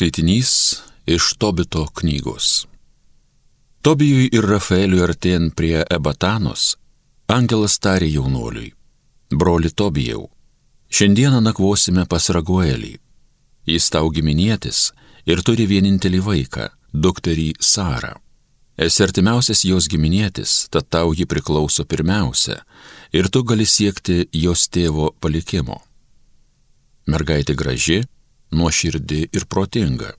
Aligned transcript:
Skaitinys 0.00 0.80
iš 1.06 1.34
Tobito 1.38 1.86
knygos. 1.94 2.66
Tobijui 3.84 4.30
ir 4.32 4.46
Rafaeliui 4.48 5.02
artėjant 5.04 5.52
prie 5.52 5.82
Ebatanos, 5.92 6.62
angelas 7.28 7.74
tarė 7.84 8.06
jaunuoliui, 8.08 8.70
broli 9.28 9.68
Tobijau, 9.68 10.22
šiandieną 10.88 11.42
nakvosime 11.44 12.06
pas 12.08 12.30
Raguelį. 12.32 12.94
Jis 13.68 13.90
tau 13.92 14.08
giminėtis 14.08 14.78
ir 15.28 15.42
turi 15.44 15.66
vienintelį 15.68 16.20
vaiką, 16.30 16.70
dukterį 16.96 17.50
Sarą. 17.60 18.14
Esi 18.80 19.04
artimiausias 19.04 19.66
jos 19.68 19.90
giminėtis, 19.92 20.54
tad 20.72 20.88
tau 20.88 21.12
ji 21.12 21.26
priklauso 21.28 21.84
pirmiausia 21.84 22.62
ir 23.12 23.28
tu 23.28 23.44
gali 23.44 23.68
siekti 23.68 24.30
jos 24.32 24.64
tėvo 24.72 25.10
palikimo. 25.20 25.76
Mergaitė 27.04 27.52
graži, 27.52 28.00
nuoširdi 28.50 29.28
ir 29.32 29.46
protinga. 29.46 30.14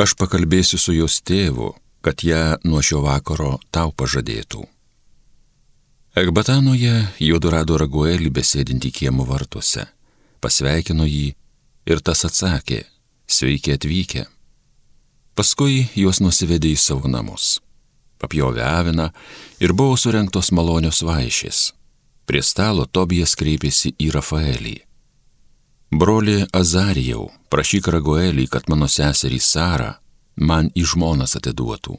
Aš 0.00 0.14
pakalbėsiu 0.16 0.78
su 0.80 0.94
jos 0.96 1.20
tėvu, 1.20 1.74
kad 2.00 2.24
ją 2.24 2.58
nuo 2.64 2.80
šio 2.82 3.02
vakaro 3.04 3.58
tau 3.70 3.92
pažadėtų. 3.92 4.64
Ekbatanoje 6.20 6.94
juodu 7.22 7.52
rado 7.54 7.76
raguelį 7.78 8.32
besėdinti 8.34 8.90
kiemo 8.90 9.26
vartuose, 9.28 9.84
pasveikino 10.42 11.06
jį 11.06 11.34
ir 11.86 12.00
tas 12.02 12.24
atsakė, 12.26 12.82
sveiki 13.30 13.76
atvykę. 13.76 14.24
Paskui 15.38 15.86
juos 15.94 16.18
nusivedė 16.20 16.72
į 16.74 16.80
savo 16.80 17.08
namus. 17.08 17.60
Papjovė 18.20 18.64
aviną 18.66 19.06
ir 19.62 19.72
buvo 19.72 19.94
surinktos 19.96 20.50
malonios 20.52 21.00
vaišės. 21.06 21.70
Prie 22.26 22.42
stalo 22.44 22.84
Tobijas 22.86 23.36
kreipėsi 23.38 23.94
į 23.98 24.10
Rafaelį. 24.16 24.76
Broli 25.90 26.44
Azarijau, 26.54 27.24
prašyk 27.50 27.88
Ragoelį, 27.90 28.44
kad 28.46 28.68
mano 28.70 28.86
seserį 28.86 29.40
Sara 29.42 29.96
man 30.38 30.68
į 30.78 30.84
žmonas 30.86 31.34
atiduotų. 31.34 31.96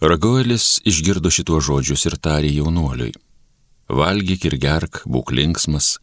Ragoelis 0.00 0.80
išgirdo 0.88 1.28
šituos 1.28 1.66
žodžius 1.68 2.06
ir 2.08 2.16
tarė 2.16 2.54
jaunuoliui. 2.54 3.12
Valgyk 3.92 4.48
ir 4.48 4.56
gerk, 4.56 5.02
būk 5.04 5.34
linksmas, 5.36 5.98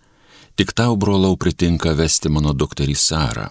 tik 0.53 0.75
tau, 0.77 0.93
brolau, 0.93 1.33
pritinka 1.41 1.95
vesti 1.97 2.29
mano 2.29 2.53
dukterį 2.53 2.93
Sarą. 2.93 3.49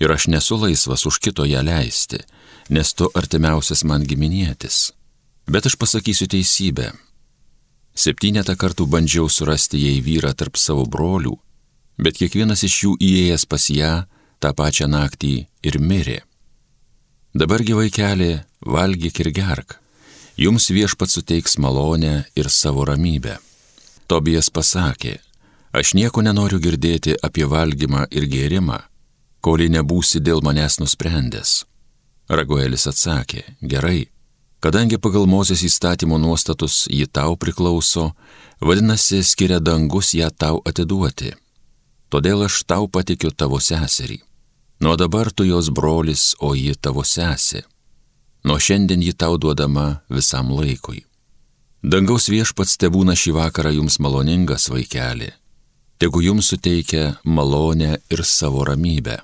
Ir 0.00 0.16
aš 0.16 0.30
nesu 0.32 0.56
laisvas 0.56 1.04
už 1.04 1.20
kito 1.20 1.44
ją 1.44 1.60
leisti, 1.60 2.24
nes 2.72 2.96
tu 2.96 3.12
artimiausias 3.12 3.84
man 3.84 4.08
giminėtis. 4.08 4.94
Bet 5.44 5.68
aš 5.68 5.76
pasakysiu 5.76 6.24
teisybę. 6.24 6.88
Septynetą 7.92 8.56
kartų 8.56 8.88
bandžiau 8.88 9.28
surasti 9.28 9.76
jai 9.84 10.00
vyrą 10.00 10.32
tarp 10.32 10.56
savo 10.56 10.88
brolių, 10.88 11.36
bet 11.98 12.18
kiekvienas 12.18 12.64
iš 12.66 12.76
jų 12.84 12.92
įėjęs 13.00 13.46
pas 13.48 13.68
ją 13.70 13.92
tą 14.42 14.52
pačią 14.56 14.88
naktį 14.90 15.34
ir 15.62 15.78
mirė. 15.78 16.20
Dabargi 17.34 17.76
vaikelė, 17.78 18.44
valgyk 18.60 19.22
ir 19.24 19.30
gerk, 19.32 19.78
jums 20.36 20.68
viešpat 20.70 21.12
suteiks 21.12 21.58
malonę 21.58 22.24
ir 22.36 22.50
savo 22.50 22.84
ramybę. 22.88 23.38
Tobijas 24.06 24.50
pasakė, 24.52 25.18
aš 25.72 25.94
nieko 25.96 26.24
nenoriu 26.26 26.60
girdėti 26.60 27.16
apie 27.28 27.46
valgymą 27.48 28.08
ir 28.10 28.28
gėrimą, 28.28 28.80
kol 29.40 29.64
nebūsi 29.76 30.20
dėl 30.20 30.42
manęs 30.44 30.78
nusprendęs. 30.82 31.62
Raguelis 32.28 32.86
atsakė, 32.88 33.42
gerai, 33.60 34.08
kadangi 34.60 34.98
pagal 35.00 35.26
Mozės 35.26 35.64
įstatymo 35.66 36.20
nuostatus 36.20 36.86
ji 36.88 37.06
tau 37.06 37.36
priklauso, 37.36 38.12
vadinasi, 38.60 39.22
skiria 39.24 39.60
dangus 39.60 40.12
ją 40.14 40.30
tau 40.30 40.60
atiduoti 40.68 41.32
todėl 42.12 42.44
aš 42.46 42.60
tau 42.68 42.88
patikiu 42.92 43.32
tavo 43.32 43.60
seserį. 43.60 44.20
Nuo 44.84 44.96
dabar 45.00 45.30
tu 45.32 45.46
jos 45.48 45.70
brolis, 45.70 46.32
o 46.42 46.52
ji 46.58 46.74
tavo 46.74 47.04
sesė. 47.06 47.62
Nuo 48.44 48.58
šiandien 48.58 49.02
ji 49.06 49.14
tau 49.14 49.38
duodama 49.38 50.02
visam 50.10 50.50
laikui. 50.52 51.04
Dangaus 51.82 52.28
viešpats 52.30 52.76
tebūna 52.82 53.14
šį 53.18 53.36
vakarą 53.38 53.72
jums 53.78 53.98
maloningas 54.02 54.68
vaikeli. 54.74 55.30
Tegu 56.02 56.22
jums 56.22 56.50
suteikia 56.50 57.16
malonę 57.24 57.96
ir 58.10 58.24
savo 58.26 58.66
ramybę. 58.66 59.20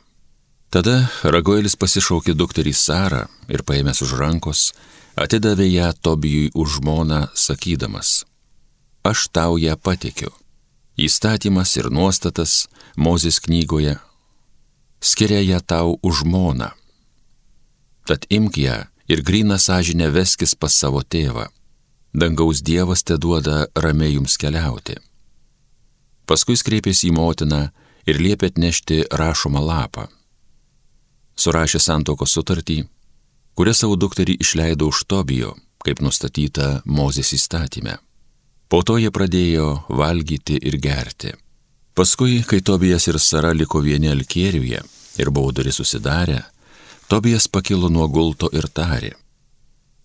Tada 0.71 1.09
Ragoelis 1.25 1.75
pasišaukė 1.81 2.37
dukterį 2.39 2.75
Sarą 2.77 3.25
ir 3.51 3.65
paėmęs 3.67 4.03
už 4.05 4.15
rankos, 4.21 4.73
atidavė 5.17 5.67
ją 5.67 5.93
Tobijui 5.97 6.53
už 6.55 6.79
žmoną, 6.79 7.23
sakydamas, 7.35 8.23
aš 9.03 9.31
tau 9.33 9.57
ją 9.59 9.75
patikiu 9.81 10.31
įstatymas 10.99 11.77
ir 11.79 11.91
nuostatas 11.95 12.67
Mozės 12.99 13.39
knygoje 13.45 13.97
skiria 15.01 15.41
ją 15.41 15.61
tau 15.61 15.99
už 16.03 16.23
žmoną. 16.23 16.71
Tad 18.07 18.27
imk 18.31 18.59
ją 18.59 18.87
ir 19.09 19.23
gryną 19.23 19.59
sąžinę 19.59 20.11
veskis 20.11 20.55
pas 20.55 20.75
savo 20.75 21.03
tėvą. 21.03 21.47
Dangaus 22.15 22.63
Dievas 22.63 23.05
te 23.05 23.19
duoda 23.19 23.67
ramiai 23.77 24.17
jums 24.17 24.37
keliauti. 24.41 24.97
Paskui 26.27 26.57
kreipėsi 26.57 27.09
į 27.09 27.15
motiną 27.15 27.69
ir 28.09 28.21
liepė 28.21 28.51
atnešti 28.51 29.05
rašomą 29.13 29.61
lapą. 29.61 30.09
Surašė 31.39 31.79
santoko 31.79 32.27
sutartį, 32.27 32.89
kurią 33.55 33.75
savo 33.77 33.97
dukterį 33.97 34.41
išleido 34.43 34.89
už 34.91 35.05
Tobijo, 35.07 35.55
kaip 35.85 36.03
nustatyta 36.03 36.83
Mozės 36.85 37.33
įstatymė. 37.37 38.08
Po 38.69 38.83
to 38.85 38.99
jie 39.01 39.09
pradėjo 39.09 39.69
valgyti 39.89 40.59
ir 40.69 40.77
gerti. 40.77 41.33
Paskui, 41.97 42.43
kai 42.45 42.61
Tobijas 42.61 43.09
ir 43.09 43.17
Sara 43.19 43.55
liko 43.57 43.81
vieni 43.81 44.11
alkėriuje 44.13 44.83
ir 45.19 45.31
buvo 45.33 45.55
duris 45.57 45.81
susidarę, 45.81 46.43
Tobijas 47.09 47.49
pakilo 47.49 47.89
nuo 47.89 48.05
gulto 48.13 48.51
ir 48.53 48.69
tarė. 48.69 49.15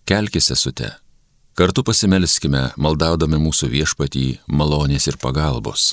Kelkis 0.08 0.48
esute, 0.56 0.88
kartu 1.54 1.84
pasimelskime, 1.84 2.70
maldaudami 2.80 3.36
mūsų 3.44 3.68
viešpatį 3.76 4.24
malonės 4.48 5.10
ir 5.12 5.20
pagalbos. 5.20 5.92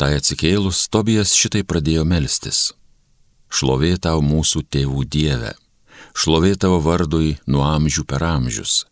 Tai 0.00 0.14
atsikėlus, 0.16 0.86
Tobijas 0.88 1.36
šitai 1.36 1.66
pradėjo 1.68 2.06
melstis. 2.08 2.70
Šlovė 3.52 3.98
tau 4.00 4.24
mūsų 4.24 4.64
tėvų 4.72 5.04
Dieve, 5.04 5.52
šlovė 6.16 6.54
tavo 6.56 6.80
vardui 6.80 7.36
nuo 7.44 7.66
amžių 7.68 8.06
per 8.08 8.24
amžius 8.24 8.86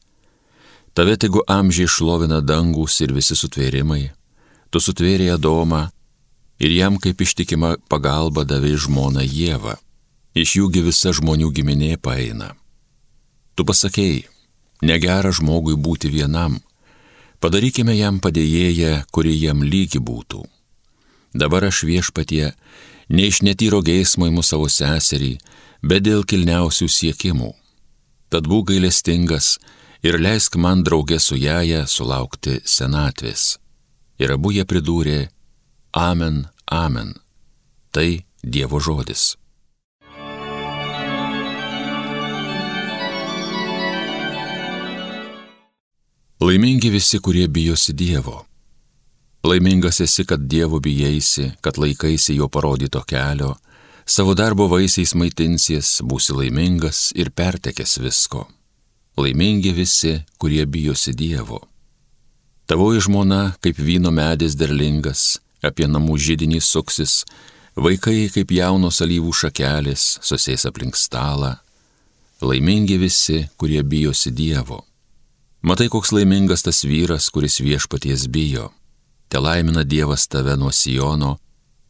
Tave 0.99 1.17
tegu 1.17 1.41
amžiai 1.47 1.87
šlovina 1.87 2.41
dangus 2.43 2.97
ir 3.05 3.13
visi 3.15 3.37
sutvėrimai, 3.39 4.09
tu 4.67 4.81
sutvėrė 4.83 5.29
Adomą 5.37 5.85
ir 6.59 6.75
jam 6.75 6.97
kaip 6.99 7.23
ištikima 7.23 7.77
pagalba 7.87 8.43
davė 8.43 8.73
žmoną 8.83 9.23
Jėvą, 9.23 9.77
iš 10.35 10.57
jųgi 10.59 10.83
visa 10.89 11.13
žmonių 11.15 11.53
giminė 11.55 12.01
paeina. 12.03 12.51
Tu 13.55 13.69
pasakėjai, 13.71 14.27
negera 14.91 15.31
žmogui 15.31 15.79
būti 15.79 16.11
vienam, 16.11 16.59
padarykime 17.39 17.95
jam 17.95 18.19
padėjėją, 18.19 19.07
kuri 19.15 19.39
jam 19.39 19.63
lygi 19.63 20.03
būtų. 20.03 20.43
Dabar 21.31 21.71
aš 21.71 21.87
viešpatie, 21.87 22.57
ne 23.07 23.31
iš 23.31 23.45
netyro 23.47 23.85
geismo 23.87 24.27
įmu 24.27 24.43
savo 24.43 24.67
seserį, 24.67 25.37
bet 25.79 26.11
dėl 26.11 26.27
kilniausių 26.27 26.91
siekimų. 26.91 27.55
Tad 28.35 28.51
būk 28.51 28.73
gailestingas, 28.75 29.61
ir 30.03 30.19
leisk 30.21 30.57
man 30.57 30.85
draugė 30.87 31.19
su 31.23 31.37
jaja 31.39 31.87
sulaukti 31.87 32.61
senatvės. 32.65 33.59
Ir 34.19 34.35
abu 34.35 34.53
jie 34.55 34.65
pridūrė, 34.67 35.29
Amen, 35.95 36.47
Amen. 36.71 37.15
Tai 37.91 38.25
Dievo 38.43 38.79
žodis. 38.81 39.37
Laimingi 46.39 46.91
visi, 46.91 47.19
kurie 47.19 47.49
bijosi 47.49 47.95
Dievo. 47.99 48.45
Laimingas 49.43 50.01
esi, 50.01 50.25
kad 50.27 50.45
Dievo 50.51 50.79
bijaisi, 50.81 51.53
kad 51.61 51.79
laikaisi 51.79 52.37
jo 52.37 52.49
parodyto 52.49 53.03
kelio, 53.07 53.57
savo 54.07 54.35
darbo 54.39 54.69
vaisiais 54.71 55.15
maitinsies, 55.19 55.99
būsi 56.07 56.37
laimingas 56.37 57.09
ir 57.19 57.33
pertekęs 57.35 57.99
visko 58.03 58.47
laimingi 59.19 59.73
visi, 59.73 60.21
kurie 60.39 60.67
bijosi 60.67 61.13
Dievo. 61.13 61.61
Tavoji 62.67 63.01
žmona 63.01 63.53
kaip 63.61 63.79
vyno 63.79 64.11
medis 64.13 64.55
derlingas, 64.59 65.39
apie 65.65 65.89
namų 65.89 66.19
žydinį 66.21 66.61
suksis, 66.63 67.23
vaikai 67.77 68.29
kaip 68.35 68.53
jaunos 68.53 69.01
alyvų 69.05 69.33
šakelės 69.41 70.19
susės 70.23 70.67
aplink 70.69 70.97
stalą. 70.97 71.57
Laimingi 72.45 72.99
visi, 73.01 73.47
kurie 73.57 73.83
bijosi 73.83 74.31
Dievo. 74.31 74.85
Matai, 75.63 75.89
koks 75.91 76.13
laimingas 76.15 76.63
tas 76.63 76.85
vyras, 76.87 77.31
kuris 77.35 77.59
viešpaties 77.59 78.29
bijo. 78.31 78.71
Te 79.29 79.41
laimina 79.43 79.83
Dievas 79.83 80.29
tave 80.31 80.55
nuo 80.57 80.71
Sijono, 80.71 81.39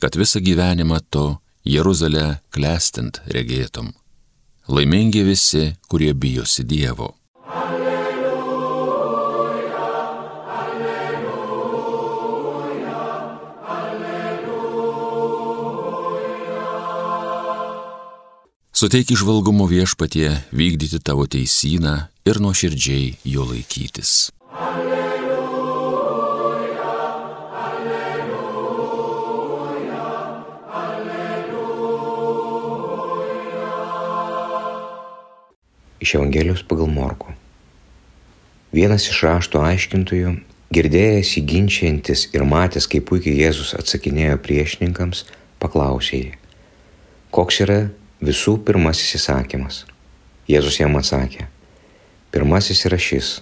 kad 0.00 0.16
visą 0.16 0.40
gyvenimą 0.40 1.02
to 1.10 1.26
Jeruzalę 1.68 2.38
klestint 2.54 3.20
regėtum. 3.28 3.92
Laimingi 4.68 5.22
visi, 5.22 5.72
kurie 5.88 6.12
bijosi 6.14 6.62
Dievo. 6.64 7.14
Suteik 18.72 19.10
išvalgumo 19.10 19.64
viešpatie 19.66 20.36
vykdyti 20.52 21.00
tavo 21.00 21.24
teisyną 21.26 21.96
ir 22.28 22.36
nuoširdžiai 22.36 23.14
jo 23.24 23.48
laikytis. 23.48 24.28
Iš 36.08 36.14
Evangelijos 36.14 36.62
pagal 36.64 36.86
Morku. 36.88 37.34
Vienas 38.72 39.04
iš 39.12 39.18
rašto 39.26 39.60
aiškintojų, 39.60 40.30
girdėjęs 40.72 41.34
įginčiantis 41.36 42.22
ir 42.32 42.46
matęs, 42.48 42.86
kaip 42.88 43.04
puikiai 43.10 43.42
Jėzus 43.42 43.74
atsakinėjo 43.76 44.38
priešininkams, 44.46 45.26
paklausė 45.60 46.20
jį, 46.22 46.30
koks 47.28 47.60
yra 47.66 47.76
Visų 48.24 48.54
pirmasis 48.64 49.18
įsakymas. 49.18 49.82
Jėzus 50.48 50.80
jam 50.80 50.96
atsakė. 50.96 51.44
Pirmasis 52.32 52.80
yra 52.88 52.96
šis. 52.96 53.34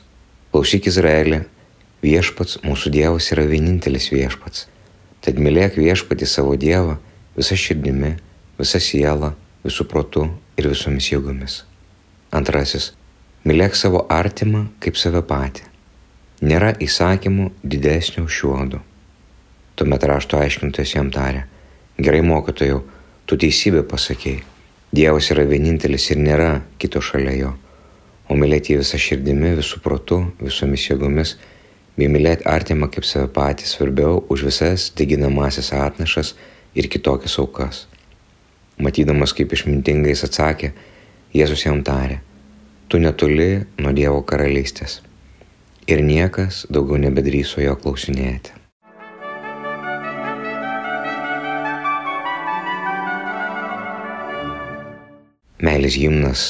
Klausyk 0.50 0.90
Izraelį, 0.90 1.44
viešpats 2.02 2.58
mūsų 2.66 2.96
Dievas 2.98 3.30
yra 3.36 3.46
vienintelis 3.46 4.10
viešpats. 4.10 4.66
Tad 5.22 5.38
mylėk 5.38 5.78
viešpatį 5.78 6.32
savo 6.34 6.58
Dievą 6.58 6.98
visą 7.38 7.54
širdimi, 7.54 8.16
visą 8.58 8.82
sielą, 8.82 9.36
visų 9.62 9.86
protų 9.86 10.26
ir 10.58 10.72
visomis 10.74 11.14
jėgomis. 11.14 11.62
Antrasis. 12.36 12.90
Mylėk 13.46 13.78
savo 13.78 14.06
artimą 14.12 14.66
kaip 14.82 14.98
save 15.00 15.22
patį. 15.26 15.64
Nėra 16.46 16.74
įsakymų 16.82 17.52
didesnio 17.62 18.26
už 18.26 18.40
šiuodų. 18.40 18.82
Tuomet 19.76 20.04
rašto 20.10 20.40
aiškintojas 20.40 20.96
jam 20.96 21.08
tarė. 21.14 21.46
Gerai 21.96 22.20
mokytojau, 22.26 22.82
tu 23.24 23.38
teisybę 23.40 23.86
pasakėjai 23.88 24.44
Dievas 24.96 25.26
yra 25.34 25.42
vienintelis 25.44 26.04
ir 26.14 26.20
nėra 26.22 26.50
kito 26.78 27.00
šalia 27.02 27.32
jo. 27.34 27.48
O 28.30 28.36
mylėti 28.38 28.72
jį 28.72 28.78
visą 28.80 29.00
širdimi, 29.02 29.50
visų 29.58 29.80
protų, 29.82 30.18
visomis 30.38 30.84
jėgomis, 30.86 31.34
bei 31.98 32.06
mylėti 32.08 32.46
artimą 32.46 32.86
kaip 32.94 33.04
save 33.04 33.26
patį 33.34 33.66
svarbiau 33.66 34.22
už 34.32 34.46
visas 34.46 34.86
deginamasias 34.96 35.72
atnašas 35.74 36.32
ir 36.78 36.88
kitokias 36.92 37.34
aukas. 37.42 37.82
Matydamas, 38.78 39.34
kaip 39.36 39.52
išmintingai 39.52 40.14
jis 40.14 40.24
atsakė, 40.30 40.70
Jėzus 41.34 41.64
jam 41.66 41.82
tarė, 41.86 42.20
tu 42.88 43.00
netoli 43.02 43.64
nuo 43.80 43.94
Dievo 43.96 44.22
karalystės. 44.22 45.00
Ir 45.86 46.02
niekas 46.02 46.64
daugiau 46.70 46.98
nebedryso 47.02 47.62
jo 47.62 47.74
klausinėti. 47.78 48.54
meilės 55.66 55.96
gimnas, 55.98 56.42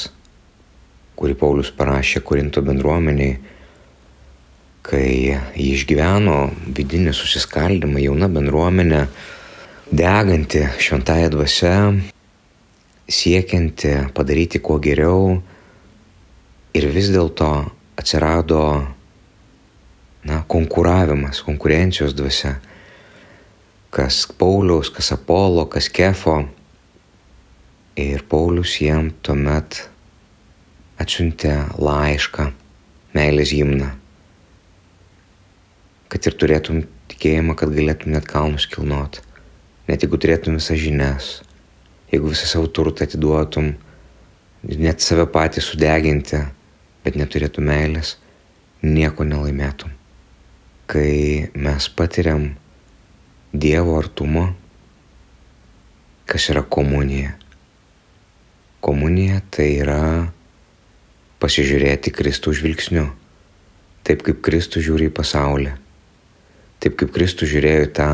kurį 1.16 1.36
Paulius 1.40 1.70
parašė 1.76 2.22
Korinto 2.26 2.62
bendruomeniai, 2.64 3.38
kai 4.86 5.06
jį 5.56 5.70
išgyveno 5.76 6.36
vidinį 6.76 7.14
susiskaldimą, 7.16 8.00
jauna 8.02 8.28
bendruomenė, 8.30 9.06
deganti 9.90 10.66
šventąją 10.82 11.32
dvasę, 11.34 11.72
siekianti 13.08 13.88
padaryti 14.14 14.58
kuo 14.58 14.78
geriau 14.82 15.36
ir 16.74 16.86
vis 16.92 17.10
dėlto 17.14 17.50
atsirado 17.96 18.62
na, 20.26 20.42
konkuravimas, 20.50 21.40
konkurencijos 21.46 22.14
dvasia, 22.18 22.56
kas 23.94 24.26
Pauliaus, 24.38 24.90
kas 24.90 25.12
Apolo, 25.14 25.68
kas 25.70 25.88
Kefo. 25.88 26.42
Ir 27.96 28.26
Paulius 28.28 28.74
jiem 28.82 29.08
tuomet 29.24 29.86
atsiuntė 31.00 31.54
laišką, 31.80 32.50
meilės 33.16 33.54
gimną, 33.56 33.88
kad 36.12 36.28
ir 36.28 36.36
turėtum 36.36 36.82
tikėjimą, 37.08 37.56
kad 37.56 37.72
galėtum 37.72 38.12
net 38.12 38.28
kalnus 38.28 38.68
kilnot, 38.68 39.22
net 39.88 40.04
jeigu 40.04 40.20
turėtum 40.20 40.58
visas 40.58 40.80
žinias, 40.82 41.30
jeigu 42.16 42.32
visą 42.32 42.50
savo 42.50 42.68
turtą 42.72 43.06
atiduotum, 43.06 43.72
net 44.66 45.04
save 45.04 45.28
patį 45.30 45.62
sudeginti, 45.62 46.42
bet 47.04 47.16
neturėtum 47.20 47.68
meilės, 47.68 48.16
nieko 48.82 49.24
nelaimėtum. 49.28 49.92
Kai 50.90 51.50
mes 51.54 51.90
patiriam 51.96 52.54
Dievo 53.56 53.94
artumą, 53.96 54.50
kas 56.28 56.50
yra 56.52 56.60
komunija, 56.66 57.36
Komunija 58.86 59.40
tai 59.50 59.80
yra 59.80 60.28
pasižiūrėti 61.42 62.12
Kristų 62.14 62.52
žvilgsniu, 62.54 63.08
taip 64.06 64.20
kaip 64.22 64.38
Kristų 64.46 64.82
žiūri 64.84 65.08
į 65.08 65.14
pasaulį, 65.16 65.72
taip 66.78 66.94
kaip 67.00 67.10
Kristų 67.16 67.48
žiūrėjo 67.50 67.86
į 67.86 67.90
tą 67.96 68.08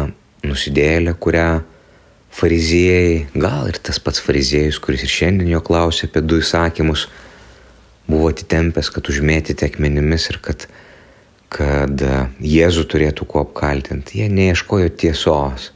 nusidėlę, 0.46 1.12
kurią 1.20 1.48
fariziejai, 2.32 3.26
gal 3.37 3.69
ir 3.69 3.79
tas 3.84 4.00
pats 4.02 4.23
fariziejus, 4.25 4.81
kuris 4.82 5.05
ir 5.05 5.12
šiandien 5.12 5.50
jo 5.52 5.61
klausė 5.64 6.08
apie 6.08 6.23
du 6.25 6.40
įsakymus, 6.40 7.06
buvo 8.08 8.31
atitempęs, 8.32 8.90
kad 8.93 9.08
užmėtyti 9.12 9.69
akmenimis 9.69 10.29
ir 10.32 10.40
kad, 10.44 10.67
kad 11.52 12.05
Jėzų 12.43 12.87
turėtų 12.90 13.29
kuo 13.29 13.44
apkaltinti. 13.44 14.23
Jie 14.23 14.31
neieškojo 14.32 14.90
tiesos, 14.99 15.70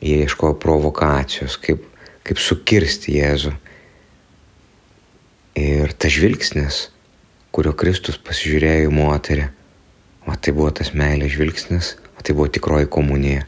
jie 0.00 0.22
ieškojo 0.24 0.56
provokacijos, 0.62 1.58
kaip, 1.60 1.84
kaip 2.26 2.40
sukirsti 2.40 3.18
Jėzų. 3.20 3.54
Ir 5.60 5.92
tas 6.00 6.14
žvilgsnis, 6.14 6.86
kurio 7.52 7.74
Kristus 7.76 8.16
pasižiūrėjo 8.22 8.88
į 8.88 8.92
moterį, 8.96 9.48
o 10.30 10.36
tai 10.36 10.54
buvo 10.56 10.70
tas 10.72 10.94
meilės 10.96 11.34
žvilgsnis, 11.34 11.94
o 12.16 12.24
tai 12.24 12.36
buvo 12.36 12.48
tikroji 12.52 12.88
komunija. 12.88 13.44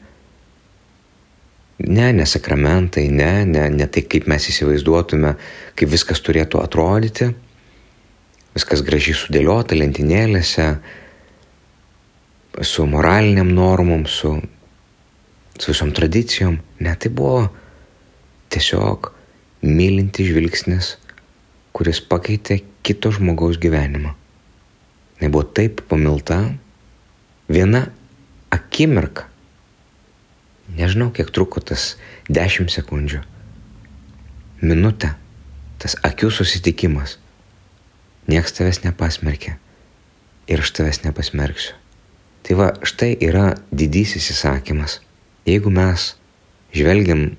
Ne, 1.78 2.12
ne 2.12 2.26
sakramentai, 2.28 3.08
ne, 3.10 3.44
ne, 3.48 3.66
ne 3.72 3.86
tai, 3.90 4.04
kaip 4.06 4.28
mes 4.30 4.44
įsivaizduotume, 4.52 5.34
kaip 5.78 5.90
viskas 5.90 6.20
turėtų 6.22 6.60
atrodyti, 6.62 7.30
viskas 8.54 8.84
gražiai 8.86 9.16
sudėliota 9.18 9.78
lentynėlėse, 9.78 10.68
su 12.62 12.84
moraliniam 12.86 13.48
normom, 13.56 14.04
su, 14.06 14.36
su 15.56 15.72
visom 15.72 15.94
tradicijom. 15.96 16.60
Ne, 16.84 16.94
tai 17.00 17.10
buvo 17.10 17.48
tiesiog 18.52 19.10
mylinti 19.64 20.28
žvilgsnis 20.28 20.96
kuris 21.72 22.00
pakeitė 22.04 22.60
kito 22.84 23.12
žmogaus 23.14 23.58
gyvenimą. 23.60 24.12
Jis 25.22 25.30
buvo 25.32 25.44
taip 25.56 25.80
pamilta, 25.88 26.38
viena 27.48 27.86
akimirka, 28.52 29.28
nežinau 30.78 31.10
kiek 31.14 31.30
truko 31.34 31.60
tas 31.60 31.96
10 32.30 32.70
sekundžių, 32.72 33.22
minutę, 34.62 35.14
tas 35.82 35.96
akių 36.06 36.30
susitikimas. 36.30 37.18
Niekas 38.30 38.54
tavęs 38.54 38.84
nepasmerkė 38.84 39.56
ir 40.52 40.62
aš 40.62 40.70
tavęs 40.78 41.02
nepasmerksiu. 41.02 41.74
Tai 42.42 42.58
va, 42.58 42.68
štai 42.86 43.16
yra 43.22 43.52
didysis 43.70 44.30
įsakymas. 44.34 45.00
Jeigu 45.46 45.70
mes 45.74 46.12
žvelgiam 46.74 47.32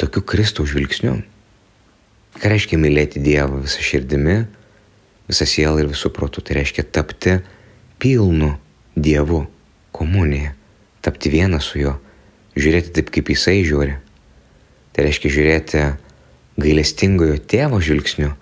tokiu 0.00 0.24
Kristaus 0.24 0.72
žvilgsniu, 0.72 1.20
Ką 2.34 2.50
reiškia 2.50 2.78
mylėti 2.82 3.22
Dievą 3.22 3.60
visą 3.62 3.82
širdimi, 3.84 4.40
visą 5.30 5.46
sielą 5.46 5.84
ir 5.84 5.90
visų 5.92 6.10
protų? 6.14 6.42
Tai 6.42 6.56
reiškia 6.58 6.82
tapti 6.90 7.36
pilnu 8.02 8.56
Dievu, 8.98 9.44
komunija, 9.94 10.54
tapti 11.04 11.30
vieną 11.30 11.60
su 11.62 11.78
juo, 11.78 11.94
žiūrėti 12.58 12.94
taip, 12.96 13.10
kaip 13.14 13.30
jisai 13.32 13.62
žiūri. 13.66 13.98
Tai 14.94 15.06
reiškia 15.06 15.32
žiūrėti 15.36 15.84
gailestingojo 16.60 17.38
tėvo 17.50 17.80
žvilgsniu, 17.82 18.32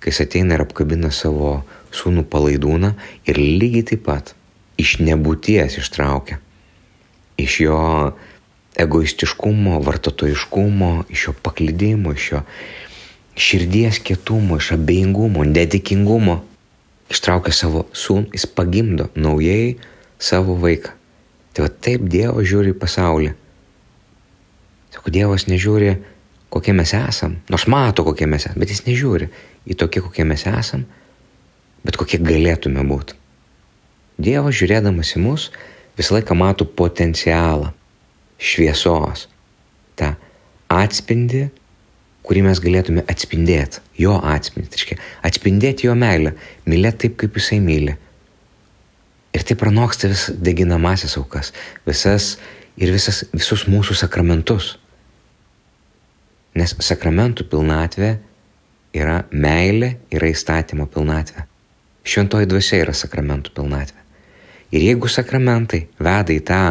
kai 0.00 0.12
jis 0.12 0.22
ateina 0.24 0.56
ir 0.56 0.64
apkabina 0.64 1.10
savo 1.12 1.60
sūnų 1.92 2.24
palaidūną 2.32 2.94
ir 3.28 3.40
lygiai 3.40 3.84
taip 3.92 4.06
pat 4.06 4.34
iš 4.80 4.98
nebūties 5.04 5.76
ištraukia. 5.82 6.40
Iš 7.40 7.56
jo 7.64 7.80
egoistiškumo, 8.80 9.80
vartotojiškumo, 9.84 10.90
iš 11.12 11.26
jo 11.28 11.34
paklydimo, 11.42 12.14
iš 12.16 12.30
jo 12.32 12.42
širdies 13.40 14.00
kietumo, 14.04 14.60
iš 14.60 14.72
abejingumo, 14.76 15.44
netikingumo. 15.44 16.40
Ištraukia 17.10 17.52
savo 17.52 17.88
sūnų, 17.96 18.30
jis 18.36 18.46
pagimdo 18.46 19.08
naujai 19.18 19.74
savo 20.22 20.54
vaiką. 20.54 20.94
Tai 21.50 21.66
va 21.66 21.70
taip 21.82 22.04
Dievas 22.06 22.46
žiūri 22.46 22.70
į 22.70 22.78
pasaulį. 22.78 23.32
Sako, 24.94 25.12
Dievas 25.14 25.46
nežiūri, 25.50 25.94
kokie 26.50 26.74
mes 26.74 26.94
esam, 26.96 27.38
nors 27.52 27.66
mato, 27.70 28.04
kokie 28.06 28.26
mes 28.30 28.46
esam, 28.48 28.58
bet 28.60 28.72
jis 28.72 28.84
nežiūri 28.88 29.30
į 29.70 29.76
tokie, 29.78 30.02
kokie 30.02 30.26
mes 30.26 30.46
esam, 30.50 30.86
bet 31.86 31.98
kokie 32.00 32.18
galėtume 32.22 32.82
būti. 32.88 33.16
Dievas 34.20 34.58
žiūrėdamas 34.58 35.14
į 35.16 35.22
mus 35.24 35.48
visą 35.98 36.18
laiką 36.18 36.34
mato 36.36 36.66
potencialą 36.66 37.70
šviesos, 38.40 39.28
tą 39.96 40.14
atspindi 40.70 41.48
kurį 42.26 42.44
mes 42.46 42.60
galėtume 42.62 43.04
atspindėti, 43.10 43.80
jo 43.98 44.14
atspindėti, 44.14 44.76
reiškia, 44.78 44.98
atspindėti 45.26 45.88
jo 45.88 45.96
meilę, 45.98 46.34
mylėti 46.68 47.06
taip, 47.06 47.16
kaip 47.22 47.38
jisai 47.40 47.60
myli. 47.64 47.96
Ir 49.34 49.46
tai 49.46 49.56
pranoksta 49.58 50.10
vis 50.10 50.28
deginamasias 50.34 51.16
aukas, 51.20 51.52
visas 51.86 52.34
ir 52.80 52.92
visas, 52.94 53.24
visus 53.36 53.66
mūsų 53.68 53.96
sakramentus. 54.00 54.74
Nes 56.56 56.72
sakramentų 56.82 57.46
pilnatvė 57.50 58.14
yra 58.96 59.20
meilė, 59.30 59.94
yra 60.10 60.30
įstatymo 60.32 60.88
pilnatvė. 60.90 61.44
Šventoji 62.02 62.48
dvasia 62.50 62.80
yra 62.80 62.94
sakramentų 62.96 63.52
pilnatvė. 63.54 64.00
Ir 64.74 64.86
jeigu 64.88 65.10
sakramentai 65.10 65.84
veda 65.98 66.34
į 66.34 66.40
tą 66.46 66.62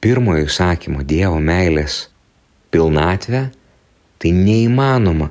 pirmojo 0.00 0.46
įsakymo 0.46 1.02
Dievo 1.08 1.40
meilės 1.42 2.06
pilnatvę, 2.72 3.48
tai 4.20 4.32
neįmanoma, 4.36 5.30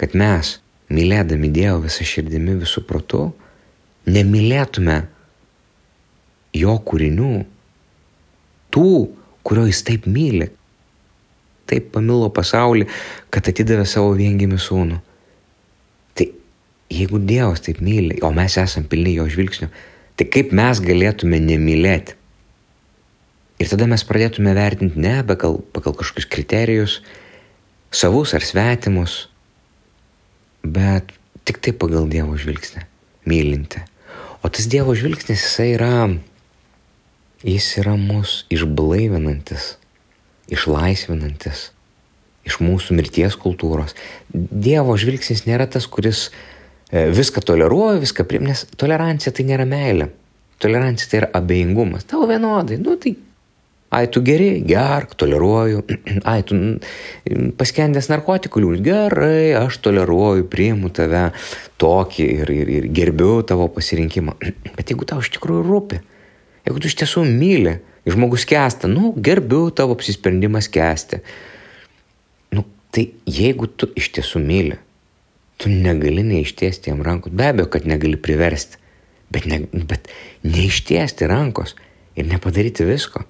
kad 0.00 0.16
mes, 0.18 0.56
mylėdami 0.92 1.52
Dievą 1.52 1.78
visą 1.86 2.04
širdimi, 2.08 2.58
visų 2.64 2.82
protų, 2.88 3.26
nemylėtume 4.08 4.98
jo 6.58 6.76
kūrinių, 6.88 7.34
tų, 8.72 8.92
kurio 9.46 9.66
jis 9.68 9.82
taip 9.86 10.06
myli. 10.10 10.50
Taip 11.70 11.92
pamilo 11.94 12.28
pasaulį, 12.34 12.88
kad 13.32 13.48
atidavė 13.48 13.86
savo 13.88 14.12
viengimi 14.18 14.58
sūnų. 14.60 14.98
Tai 16.18 16.26
jeigu 16.92 17.20
Dievas 17.22 17.62
taip 17.64 17.80
myli, 17.84 18.18
o 18.22 18.32
mes 18.34 18.58
esame 18.60 18.90
pilni 18.90 19.14
jo 19.16 19.28
žvilgsnių, 19.30 19.70
tai 20.18 20.28
kaip 20.28 20.52
mes 20.56 20.82
galėtume 20.84 21.40
nemylėti? 21.42 22.18
Ir 23.62 23.70
tada 23.70 23.86
mes 23.86 24.02
pradėtume 24.02 24.56
vertinti 24.58 24.98
ne 24.98 25.20
pagal, 25.26 25.60
pagal 25.74 25.94
kažkokius 25.94 26.26
kriterijus, 26.26 26.96
savus 27.94 28.32
ar 28.34 28.42
svetimus, 28.42 29.28
bet 30.66 31.12
tik 31.46 31.60
tai 31.62 31.74
pagal 31.76 32.08
Dievo 32.10 32.34
žvilgsnį, 32.38 32.82
mylinti. 33.30 33.84
O 34.42 34.50
tas 34.50 34.66
Dievo 34.66 34.96
žvilgsnis, 34.98 35.44
jisai 35.44 35.68
yra, 35.76 35.94
jis 37.46 37.68
yra 37.82 37.94
mus 37.98 38.42
išblaivinantis, 38.52 39.76
išlaisvinantis 40.52 41.70
iš 42.46 42.58
mūsų 42.62 42.96
mirties 42.98 43.36
kultūros. 43.38 43.94
Dievo 44.32 44.96
žvilgsnis 44.98 45.44
nėra 45.46 45.68
tas, 45.70 45.86
kuris 45.86 46.28
e, 46.90 47.06
viską 47.14 47.42
toleruoja, 47.46 48.00
viską 48.02 48.26
priim, 48.28 48.48
nes 48.50 48.64
tolerancija 48.78 49.34
tai 49.34 49.46
nėra 49.50 49.66
meilė. 49.68 50.10
Tolerancija 50.62 51.10
tai 51.10 51.20
yra 51.22 51.30
abejingumas. 51.38 52.06
Tau 52.10 52.26
vienodai, 52.30 52.80
nu 52.82 52.96
tai 53.02 53.16
Ai, 53.92 54.06
tu 54.08 54.22
geri, 54.24 54.62
gerk, 54.64 55.10
toleruoju. 55.20 55.82
Ai, 56.32 56.38
tu 56.48 56.56
paskendęs 57.60 58.06
narkotikų 58.08 58.62
liūdžiu, 58.62 58.84
gerai, 58.86 59.50
aš 59.58 59.76
toleruoju, 59.84 60.46
priimu 60.48 60.88
tave 60.96 61.26
tokį 61.82 62.28
ir, 62.38 62.52
ir, 62.54 62.70
ir 62.78 62.86
gerbiu 62.96 63.42
tavo 63.44 63.66
pasirinkimą. 63.74 64.38
Bet 64.78 64.94
jeigu 64.94 65.04
tau 65.10 65.20
iš 65.20 65.28
tikrųjų 65.36 65.66
rūpi, 65.68 66.00
jeigu 66.66 66.82
tu 66.82 66.90
iš 66.90 66.96
tiesų 67.02 67.24
myli, 67.28 67.76
žmogus 68.08 68.46
kesta, 68.48 68.90
nu, 68.90 69.12
gerbiu 69.16 69.66
tavo 69.74 69.96
apsisprendimą 69.96 70.62
kesti. 70.72 71.22
Nu, 72.54 72.64
tai 72.94 73.08
jeigu 73.26 73.68
tu 73.70 73.90
iš 73.98 74.10
tiesų 74.18 74.42
myli, 74.42 74.78
tu 75.62 75.70
negali 75.70 76.24
neištiesti 76.26 76.90
jam 76.90 77.02
rankų. 77.06 77.30
Be 77.34 77.52
abejo, 77.52 77.68
kad 77.74 77.86
negali 77.86 78.18
priversti, 78.18 78.80
bet, 79.32 79.46
ne, 79.46 79.62
bet 79.70 80.10
neištiesti 80.42 81.28
rankos 81.30 81.76
ir 82.18 82.26
nepadaryti 82.28 82.86
visko 82.88 83.22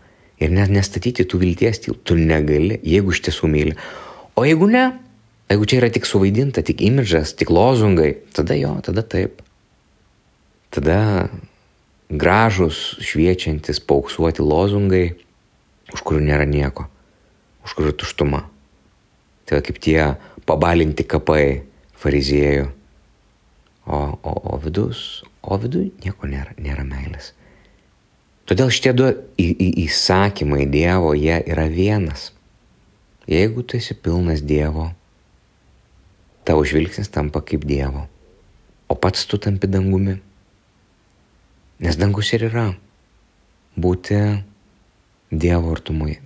ir 0.42 0.50
net 0.50 0.72
nestatyti 0.72 1.26
tų 1.28 1.38
vilties, 1.42 1.84
tu 1.84 2.16
negali, 2.18 2.80
jeigu 2.82 3.12
iš 3.14 3.22
tiesų 3.28 3.50
myli. 3.52 3.76
O 4.34 4.46
jeigu 4.48 4.66
ne, 4.70 4.88
jeigu 5.52 5.68
čia 5.68 5.78
yra 5.82 5.90
tik 5.92 6.08
suvaidinta, 6.08 6.64
tik 6.66 6.82
imidžas, 6.82 7.36
tik 7.38 7.52
lozungai, 7.52 8.14
tada 8.34 8.56
jo, 8.58 8.72
tada 8.84 9.04
taip. 9.06 9.42
Tada 10.72 11.28
gražus, 12.12 12.98
šviečiantis, 13.00 13.80
pauksuoti 13.80 14.44
lozungai, 14.44 15.06
už 15.92 16.04
kurių 16.04 16.22
nėra 16.28 16.46
nieko, 16.48 16.86
už 17.64 17.76
kurių 17.78 17.92
tuštuma. 17.96 18.44
Tai 19.48 19.60
kaip 19.64 19.80
tie 19.82 19.98
pabalinti 20.46 21.04
kapai 21.08 21.64
fariziejų. 21.98 22.70
O, 23.82 23.98
o, 23.98 24.32
o 24.54 24.58
vidus, 24.62 25.24
o 25.42 25.56
viduje 25.58 25.90
nieko 26.04 26.28
nėra, 26.30 26.54
nėra 26.62 26.84
meilės. 26.86 27.32
Todėl 28.46 28.70
šitie 28.74 28.92
du 28.94 29.08
į, 29.38 29.46
į, 29.50 29.68
įsakymai 29.86 30.68
Dievo, 30.70 31.12
jie 31.18 31.40
yra 31.50 31.66
vienas. 31.70 32.30
Jeigu 33.30 33.62
tu 33.66 33.78
esi 33.78 33.94
pilnas 33.98 34.42
Dievo, 34.46 34.90
tavo 36.46 36.62
žvilgsnis 36.66 37.10
tampa 37.10 37.42
kaip 37.46 37.66
Dievo, 37.66 38.06
o 38.90 38.98
pats 38.98 39.26
tu 39.30 39.38
tampi 39.38 39.70
dangumi. 39.70 40.18
Nes 41.82 41.98
dangus 41.98 42.30
ir 42.36 42.46
yra 42.50 42.68
būti 43.76 44.18
Dievo 45.32 45.72
artumoje, 45.72 46.20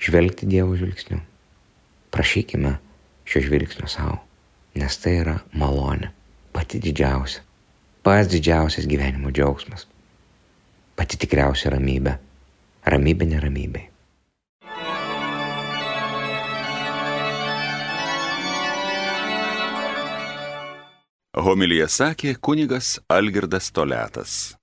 žvelgti 0.00 0.48
Dievo 0.50 0.74
žvilgsniu. 0.78 1.20
Prašykime 2.10 2.74
šio 3.28 3.44
žvilgsnio 3.46 3.86
savo, 3.90 4.18
nes 4.74 4.98
tai 4.98 5.18
yra 5.20 5.36
malonė, 5.54 6.10
pati 6.56 6.80
didžiausia, 6.82 7.44
pats 8.02 8.32
didžiausias 8.32 8.88
gyvenimo 8.90 9.30
džiaugsmas 9.30 9.86
pati 11.00 11.16
tikriausia 11.16 11.72
ramybė. 11.72 12.18
Ramybė 12.92 13.28
neramybė. 13.30 13.86
Homilija 21.40 21.88
sakė 21.88 22.34
kunigas 22.36 22.98
Algirdas 23.08 23.70
Toletas. 23.72 24.59